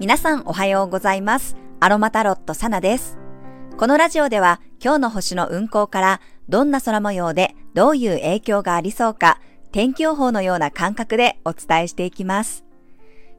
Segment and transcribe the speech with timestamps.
[0.00, 1.56] 皆さんおはようございます。
[1.78, 3.16] アロマタロットサナです。
[3.76, 12.64] このラジオでは今日の星の運行からどんな空模様でどういう影響がありそうか天気予報のような感覚でお伝えしていきます。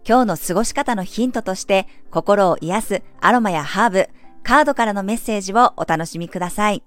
[0.08, 4.10] 今日の過ごし方のヒントとして心を癒すアロマやハーブ、
[4.44, 6.84] カードからのメッセージをお楽しみください。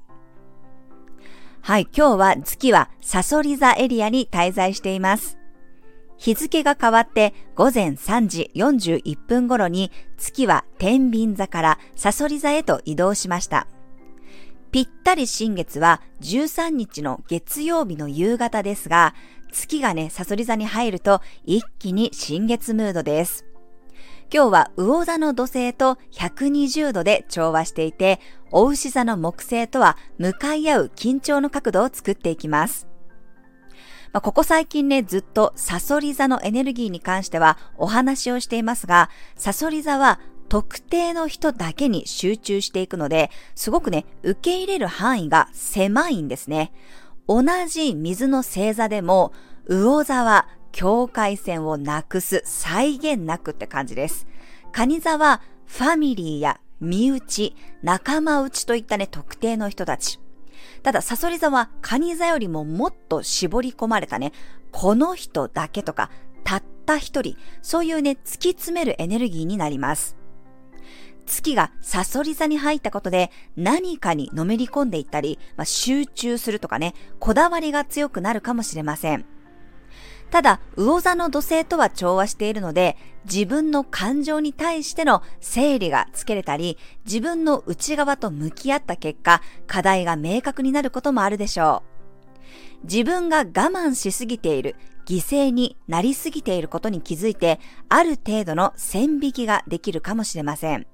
[1.60, 5.37] はい、今日は月はサソリ座エリアに滞在しています。
[6.18, 13.68] 日付が変わって午前3時41分頃に月は天秤座からサソリ座へと移動しました。
[14.70, 19.14] ぴったり新月は13日の月曜日の夕方ですが、
[19.50, 23.46] 月がね、サソリ座に入ると一気に新月ムードです。
[24.30, 32.86] 今日は魚座の土星と120度で調和していて、お牛座の木星とは向かい合う緊張の角度を作っていきます。
[34.12, 46.72] まあ、ここ最近ね、ずっとサソリ座のエネルギーに関してはお話をしていますが、サソリ座は特定の人だけに集中していくので、すごくね、受け入れる範囲が狭いんですね。
[47.28, 49.32] 同じ水の星座でも、
[49.68, 54.26] 魚座は境界線をなくす再現なくって感じです。
[54.72, 60.18] 蟹座はファミリーや身内、仲間内といったね、特定の人たち。
[60.82, 64.32] ただ、サソリ座はカニ座よりももっと絞り込まれたね、
[64.70, 66.10] この人だけとか、
[66.44, 70.16] たった一人、そういうね、突き詰めるエネルギーになります。
[71.28, 79.26] 月がサソリ座に入ったことで何かにのめり込んでいったり、まあ、集中するとかね、こだわりが強くなるかもしれません。
[80.30, 86.76] ただ、魚座の土星とは調和しているので、自分の感情に対しての整理がつけれたり、
[87.06, 91.82] 自分の内側と向き合った結果、課題が明確になることもあるでしょ
[92.82, 92.84] う。
[92.84, 97.58] 自分が我慢しすぎている、犠牲になりすぎていることに気づいて、
[97.88, 100.86] ある程度の線引きができるかもしれません。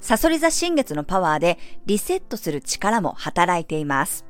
[0.00, 4.24] サソリ座新月のパワーでリセットする力も働いています。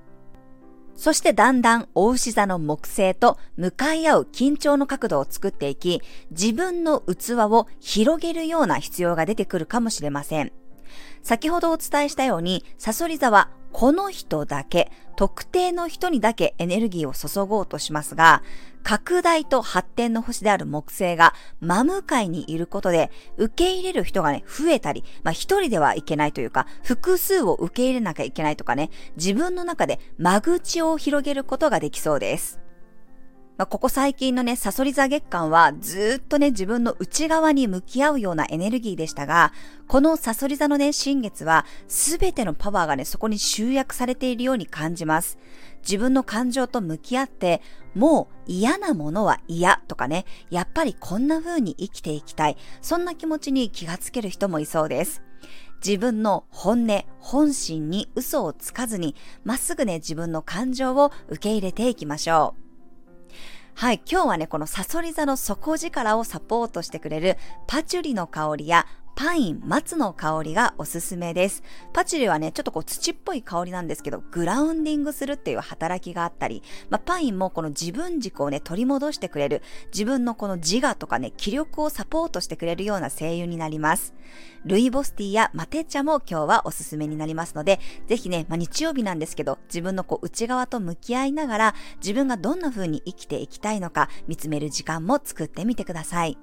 [0.97, 10.53] そしてだんだん大牛座の木星と向かい合う緊張の角度を作っていき、自分の器を広げるような必要が出てくるかもしれません。
[11.23, 18.43] 先ほどお伝えしたように、サソリ座はこの人だけ、特定の人にだけエネルギーを注ごうとしますが、
[18.83, 32.62] 拡大と発展の星である木星が真向かいにいることで、受け入れる人がね、増えたり、まあ一人ではいけないというか、複数を受け入れなきゃいけないとかね、自分の中で間口を広げることができそうです。
[33.63, 39.53] まあ、ここ最近のね、サソリ座月間はずっとね、自分の内側に向き合うようなエネルギーでしたが、
[39.87, 45.39] このサソリ座のね、新月は、すべてのパワーがね、そこに集約されているように感じます。
[45.83, 47.63] 自分の感情と向き合って、
[47.95, 52.57] もう嫌なものは嫌とかね、やっぱりこんな風に生きていきたい。
[52.81, 55.23] そんな気持ちに気がつける人もいそうです。
[55.87, 62.62] 自分の本音、本心に嘘をつかずに、まっすぐね、自分の感情を受け入れていきましょう。
[63.75, 71.63] はい、今日はね、このサソリ座の底力をサポートしてくれるパチュリの香りやパイン、松の香りがおすすめです。
[71.93, 79.63] パチュリはね、ちょっとこう土っぽい香りなんですけど、グラウンディングするっていう働きがあったり、まあ、パインもこの自分軸をね、取り戻してくれる、
[79.93, 84.15] 自分のこの自我とかね、気力をサポートしてくれるような声優になります。
[84.65, 96.39] ルイボスティーやマテ茶も今日はおすすめになりますので、ぜひね、まあ、日曜日なんですけど、自分のこう内側と向き合いながら、自分がどんな風に生きていきたいのか見つめる時間も作ってみてください。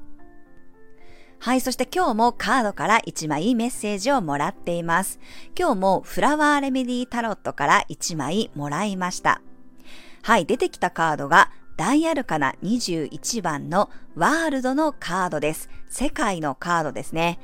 [1.42, 5.22] はい、そして今日もカードから1枚メッセージをもらっています。
[5.58, 9.42] 今日もフラワーレメディタロットから1枚もらいました。
[10.22, 15.70] はい、出てきたカードが大アルカナ21番のワールドのカードです。
[15.88, 17.40] 世界のカードですね。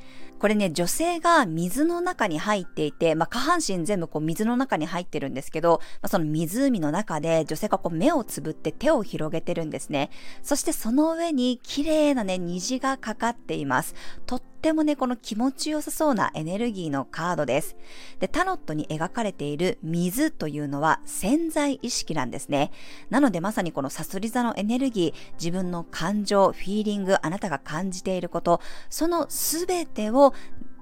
[0.45, 10.11] これね、女性が水の中に入っていて、まあ、下半身全部こう水の中に入ってるんですけど、まあ、その湖の中で女性がこう目をつぶって手を広げてるんですね。
[10.44, 13.95] そしてその上に綺麗なね、虹がかかっています。
[14.28, 17.76] とってもね、この気持ちよさそうなエネルギーのカードです。
[18.20, 22.72] で、タロットに描かれている水というのは潜在意識なんですね。
[23.12, 28.59] なのでまさにこのサソリ座のエネルギー、自分の感情、フィーリング、あなたが感じていること、
[28.90, 30.34] そのすべてを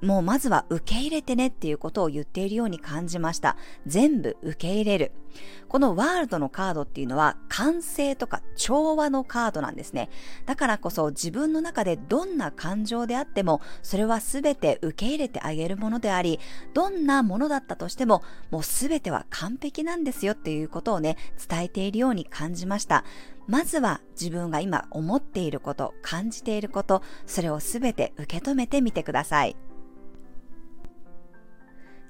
[0.03, 3.55] もうまずは受け入れてねっていうことを言っているように感じました。
[3.87, 5.11] 全部受け入れる。
[5.67, 10.09] このワールドのカードっていうのは完成とか調和のカードなんですね。
[10.45, 16.39] だからこそ自分の中でどんな感情であってもそれは全て受け入れてあげるものであり、
[16.73, 18.21] どんなものだったとしても
[18.51, 21.17] もう全ては完璧なんですよっていうことをね、
[21.49, 23.05] 伝えているように感じました。
[23.47, 29.55] まずは自分が今思っていること、感じていること、それを全て受け止めてみてください。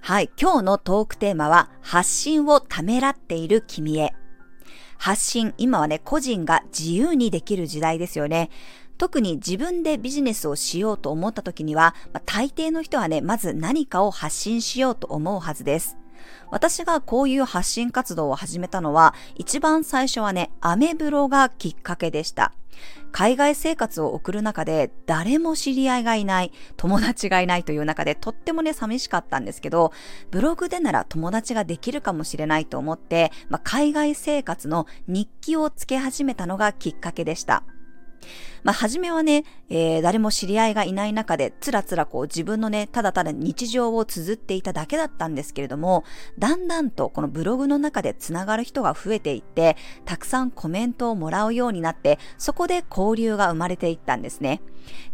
[0.06, 4.14] はい、今日のトークテーマは、発信をためらっている君へ。
[4.98, 8.50] 発信、今はね、個人が自由にできる時代ですよね。
[8.98, 15.96] 特に自分でビジネスをしようと思った時には、まあ、大抵の人はね、まず何かを発信しようと思うはずです。
[16.52, 22.54] 私がこういう発信活動を始めたのは、一番最初はね、アメブロがきっかけでした。
[23.12, 29.92] 海外生活を送る中で誰も知り合いがいない、友達がいないという中でとってもね寂しかったんですけど、
[30.32, 37.64] ブログでなら友達ができるかもしれないと思って、まあ、海外生活の日記をつけ始めたのがきっかけでした。
[38.64, 46.04] まあ、初めはね、えー、誰も知り合いがいない中で、つらつらこう自分のね、ただただ日常を綴っていただけだったんですけれども、
[46.40, 49.76] だんだんとこのブログの中でつながる人が増えていって、
[50.06, 54.62] たくさんコメントをもらうようになって、そこで交流が生まれていったんですね。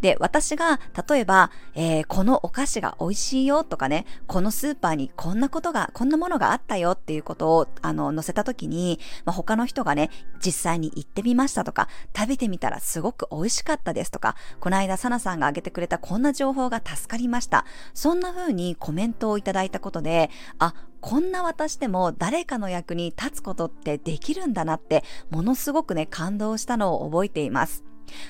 [0.01, 10.09] で、私が、例えば、えー、このお菓子が美味しいよとかね、このスーパーにこんなことが、こんなものがあったよっていうことを、あの、載せた時に、まあ、他の人がね、
[10.43, 17.65] 実際に行ってみましたとか、食べてみたらすすごく美味しかったですとか、この間、サナさんが挙げてくれたこんな情報が助かりました。
[17.93, 27.85] そんな風にコメントをいただいたことで、あ、こんな私でも誰かの役に立つことってできるんだなって、ものすごくね、感動したのを覚えています。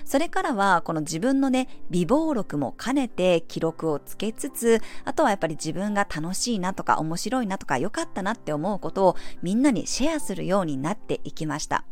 [0.06, 11.86] それからは、この自分のね、微暴録も兼ねて記録をつけつつ、あとはやっぱり自分が楽しいなとか面白いなとか良かったなって思うことをみんなにシェアするようになっていきました。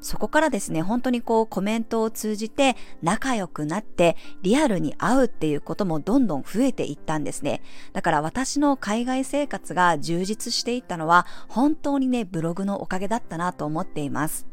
[0.00, 7.62] そこからですね、本当にこうコメントを通じて仲良くなってリアルに会うっていうこともどんどん増えていったんですね。
[7.92, 14.49] だから私の海外生活が充実していったのは本当にね、ブログのおかげだったなと思っています。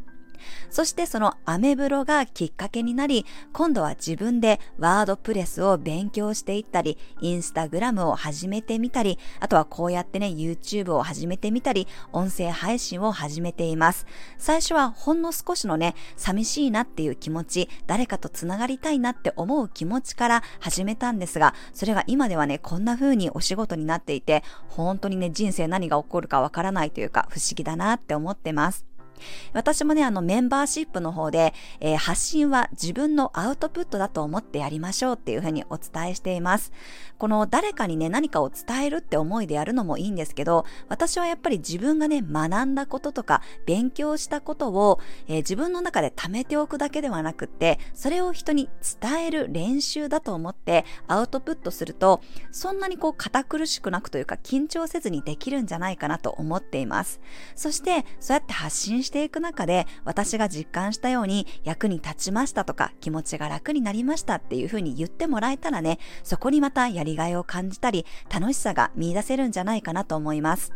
[0.70, 14.06] そしてそのアメブロがきっかけになり、今度は自分でワードプレスを勉強していったり、インスタグラムを始めてみたり、あとはこうやってね、YouTube を始めてみたり、音声配信を始めています。
[14.38, 28.87] 最初はほんの少しのね、寂しいなっていう気持ち、誰かと繋がりたいなって思う気持ちから始めたんですが、それが今ではね、こんな風にお仕事になっていて、本当にね、人生何が起こるかわからないというか、不思議だなって思ってます。
[29.54, 36.72] 私もね、あのメンバーシップの方で、えー、発信は自分のアウトプットだと思ってやりましょうっていうふうにお伝えしています。
[37.18, 48.70] この誰かにね、何かを伝えるって思いでやるのもいいんですけど、私はやっぱり自分がね、学んだこととか、勉強したことを、えー、自分の中で貯めておくだけではなくって、それを人に
[49.02, 52.22] 伝える練習だと思ってアウトプットすると、
[52.52, 57.20] そんなにこう堅苦しくなくというか緊張せずにできるんじゃないかなと思っています。
[57.56, 70.74] そして、そうやって発信していく中で私が実感したように役に立ちましたとか気持ちが楽になりましたっていうふうに言ってもらえたらね、そこにまたやりがいを感じたり楽しさが見出せるんじゃないかなと思います。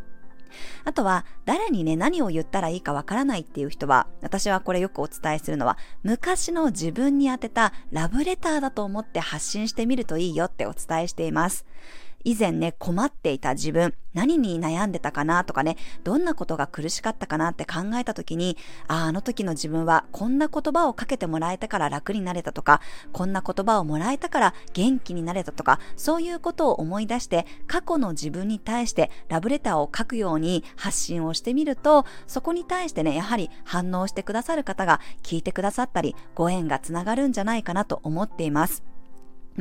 [0.83, 11.65] あとは、誰にね、何を言ったらいいかわからないっていう人は、私はこれよくお伝えするのは、昔の自分に宛てたラブレターだと思って発信してみるといいよってお伝えしています。
[12.23, 18.57] 以前ね、困っていた自分、何に悩んでたかなとかね、どんなことが苦しかったかなって考えた時に、
[18.87, 22.81] ああ、の時の自分はこんな言葉をかけてもらえたから楽になれたとか、
[23.13, 38.90] こんな言葉をもらえたから元気になれたとか、そういうことを思い出して、過去の自分に対してラブレターを書くように発信をしてみると、そこに対してね、やはり反応してくださる方が聞いてくださったり、ご縁がつながるんじゃないかなと思っています。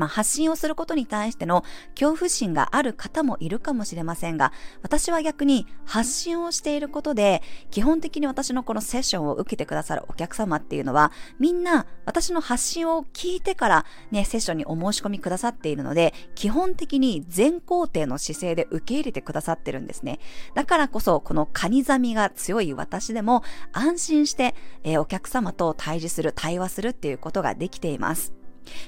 [0.01, 1.63] まあ、発信をすることに対しての
[1.95, 20.19] 恐怖心がある方もいるかもしれませんが、私は逆に発信をしていることで、基本的に私のこのセッションを受けてくださるお客様っていうのは、みんな私の発信を聞いてからね、セッションにお申し込みくださっているので、基本的に全肯定の姿勢で受け入れてくださってるんですね。
[20.55, 23.43] だからこそ、このカニザミが強い私でも
[23.73, 28.40] 安心して、えー、お客様と対峙する、対話するっていうことができています。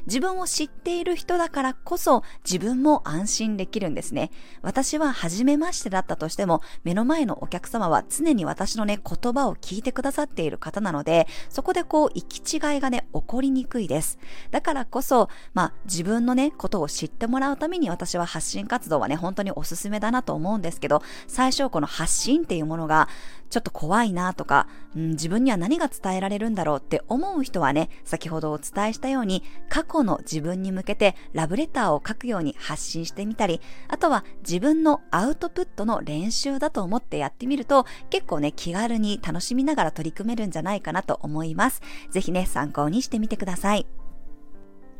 [0.06, 4.30] 自分を知っている人だからこそ自分も安心できるんですね。
[4.62, 14.18] 私は初めましてだったとしても、目の前のお客様は常に私のね、言葉を聞いてくださっている方なので、そこでこう、行き違いがね、起こりにくいです。
[14.50, 23.08] だからこそ、まあ、自分のね、ことを知ってもらうために私は発信活動はね、本当におすすめだなと思うんですけど、最初この発信っていうものが、
[23.50, 41.80] ちょっと怖いなとか、うん、自分には何が伝えられるんだろうって思う人はね、先ほどお伝えしたように、過去の自分に向けてラブレターを書くように発信してみたり、あとは自分のアウトプットの練習だと思ってやってみると、結構ね、気軽に楽しみながら取り組めるんじゃないかなと思います。
[42.10, 43.86] ぜひね、参考にしてみてください。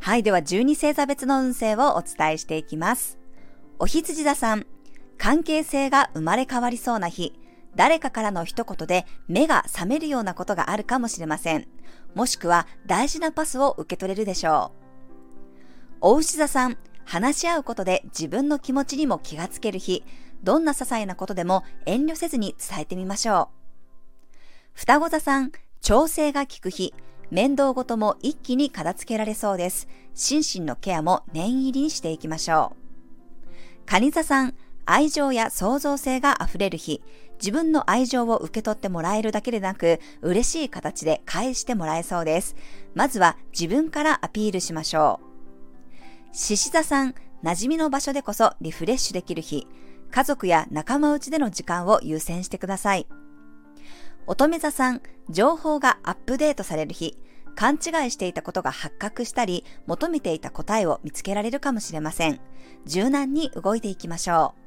[0.00, 3.18] はい、では12星座別の運勢をお伝えしていきます。
[3.78, 4.64] お羊座さん、
[5.18, 7.34] 関係性が生まれ変わりそうな日、
[7.74, 11.68] 誰かからの一言で目が覚めるようなことがあるかもしれません。
[12.14, 14.83] もしくは大事なパスを受け取れるでしょう。
[16.00, 20.04] お牛座さん、話し合うことで自分の気持ちにも気がつける日、
[20.42, 23.50] どんな些細なことでも遠慮せずに伝えてみましょ
[24.35, 24.37] う。
[24.75, 26.95] 双子座さん、調整が効く日、
[27.31, 29.88] 面倒ごとも一気に片付けられそうです。
[30.14, 32.83] 心身のケアも念入りにしていきましょう。
[33.87, 37.02] 蟹座さん、愛情や創造性が溢れる日、
[37.40, 42.56] 自分の愛情を受け取ってもらえるだけでなく、嬉しい形で返してもらえそうです。
[42.94, 45.20] まずは自分からアピールしましょ
[46.30, 46.36] う。
[46.36, 49.66] 獅子座さん、馴染みの場所でこそリフレッシュできる日、
[50.10, 53.06] 家族や仲間内での時間を優先してください。
[54.26, 57.18] 乙女座さん、情報がアップデートされる日、
[57.54, 62.40] 勘違いしていたことが発覚したり、求めていた答えを見つけられるかもしれません。
[62.86, 64.62] 柔軟に動いていきましょう。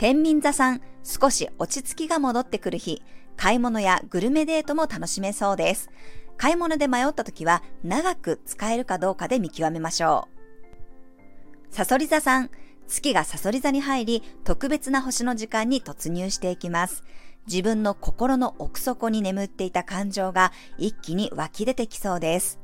[0.00, 3.02] 天秤座さん、少し落ち着きが戻ってくる日、
[3.36, 5.90] 買い物やグルメデートも楽しめそうです。
[6.38, 10.28] 買い物で迷った時は長く使えるかどうかで見極めましょ
[11.70, 11.74] う。
[11.74, 12.50] サソリ座さん、
[12.88, 17.04] 月がサソリ座に入り、特別な星の時間に突入していきます。
[17.46, 22.58] 自分の心の奥底に眠っていた感情が一気に湧き出てきそうです。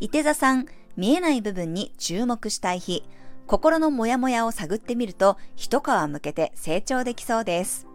[0.00, 0.66] 伊手座さん、
[0.98, 3.04] 見えない部分に注目したい日、
[3.50, 7.88] 心のモヤモヤを探ってみると一皮向けて成長できそうです。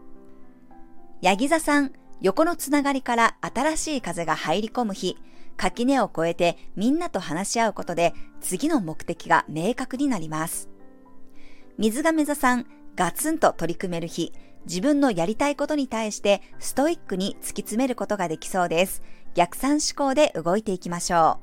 [1.22, 5.16] ヤギ座さん、横のつながりから新しい風が入り込む日、
[5.56, 10.68] 垣根を越えてみんなと話し合うことで次の目的が明確になります。
[11.78, 12.66] 水亀座さん、
[12.98, 14.34] ガツンと取り組める日、
[14.66, 19.04] 自分のやりたいことに対してストイックに突き詰めることができそうです。
[19.36, 21.40] 逆算思考で動いていきましょ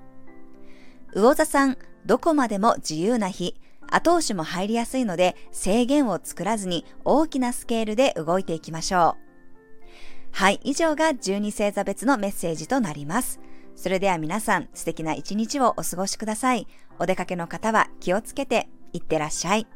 [1.15, 1.21] う。
[1.23, 3.57] 魚座さん、どこまでも自由な日、
[3.95, 9.23] 後押しも入りやすいので制限を作らずに大きなスケールで動いていきましょう。
[10.33, 13.39] はい、以上が12星座別のメッセージとなります。
[13.77, 16.67] それでは皆さん素敵な一日をお過ごしください。
[16.99, 19.67] お出かけの方は気をつけていってらっしゃい。